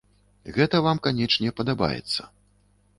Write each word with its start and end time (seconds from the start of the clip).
Гэта 0.55 0.81
вам, 0.87 1.03
канечне, 1.09 1.55
падабаецца. 1.63 2.21